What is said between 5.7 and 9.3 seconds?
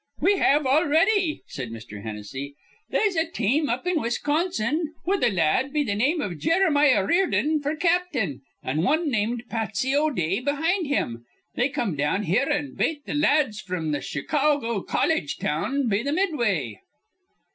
be th' name iv Jeremiah Riordan f'r cap'n, an' wan